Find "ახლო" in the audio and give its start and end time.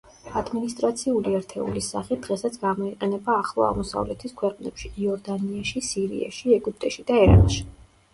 3.41-3.65